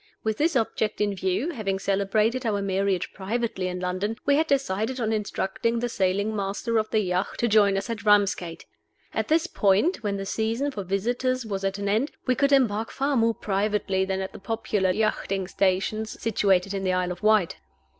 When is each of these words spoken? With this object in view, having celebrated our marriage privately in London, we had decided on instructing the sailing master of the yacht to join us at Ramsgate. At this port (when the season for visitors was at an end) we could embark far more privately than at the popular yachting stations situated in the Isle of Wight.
With 0.23 0.37
this 0.37 0.55
object 0.55 0.99
in 0.99 1.13
view, 1.13 1.51
having 1.51 1.77
celebrated 1.77 2.43
our 2.43 2.59
marriage 2.59 3.13
privately 3.13 3.67
in 3.67 3.79
London, 3.79 4.17
we 4.25 4.35
had 4.35 4.47
decided 4.47 4.99
on 4.99 5.13
instructing 5.13 5.77
the 5.77 5.89
sailing 5.89 6.35
master 6.35 6.79
of 6.79 6.89
the 6.89 7.01
yacht 7.01 7.37
to 7.37 7.47
join 7.47 7.77
us 7.77 7.87
at 7.87 8.03
Ramsgate. 8.03 8.65
At 9.13 9.27
this 9.27 9.45
port 9.45 9.97
(when 10.01 10.17
the 10.17 10.25
season 10.25 10.71
for 10.71 10.83
visitors 10.83 11.45
was 11.45 11.63
at 11.63 11.77
an 11.77 11.87
end) 11.87 12.13
we 12.25 12.33
could 12.33 12.51
embark 12.51 12.89
far 12.89 13.15
more 13.15 13.35
privately 13.35 14.03
than 14.03 14.21
at 14.21 14.33
the 14.33 14.39
popular 14.39 14.89
yachting 14.89 15.47
stations 15.47 16.19
situated 16.19 16.73
in 16.73 16.83
the 16.83 16.93
Isle 16.93 17.11
of 17.11 17.21
Wight. 17.21 17.57